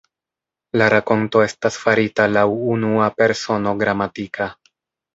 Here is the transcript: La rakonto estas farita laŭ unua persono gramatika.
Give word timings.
La 0.81 0.87
rakonto 0.93 1.43
estas 1.49 1.77
farita 1.83 2.27
laŭ 2.39 2.47
unua 2.79 3.13
persono 3.23 3.79
gramatika. 3.87 4.53